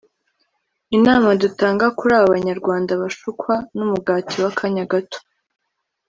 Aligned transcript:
Inama 0.97 1.29
dutanga 1.41 1.85
kuri 1.97 2.11
aba 2.17 2.33
banyarwanda 2.35 2.91
bashukwa 3.01 3.53
n’umugati 3.75 4.35
w’akanya 4.43 4.83
gato 4.91 5.19